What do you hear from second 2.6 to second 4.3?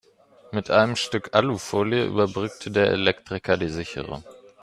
der Elektriker die Sicherung.